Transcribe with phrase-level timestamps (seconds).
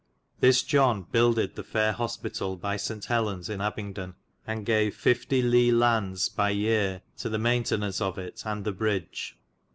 [0.39, 3.05] This John buildyd the faire hospitall by S.
[3.05, 4.15] Helens in Abyngdon,
[4.47, 5.13] and gave L.
[5.43, 5.71] li.
[5.71, 9.37] lands by yere to the maynteyn aunce of it and the bridge.